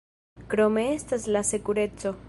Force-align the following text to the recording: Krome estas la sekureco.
Krome 0.53 0.87
estas 0.95 1.29
la 1.37 1.47
sekureco. 1.53 2.19